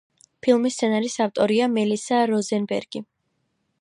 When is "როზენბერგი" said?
2.33-3.03